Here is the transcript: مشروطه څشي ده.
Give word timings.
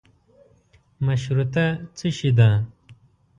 مشروطه 1.05 1.65
څشي 1.97 2.29
ده. 2.37 2.49